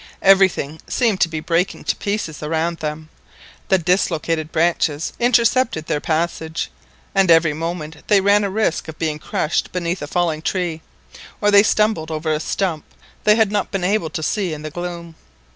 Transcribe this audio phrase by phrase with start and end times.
[0.23, 3.09] Everything seemed to be breaking to pieces around them,
[3.67, 6.71] the dislocated branches intercepted their passage,
[7.13, 10.81] and every moment they ran a risk of being crushed beneath a falling tree,
[11.39, 12.83] or they stumbled over a stump
[13.25, 15.13] they had not been able to see in the gloom.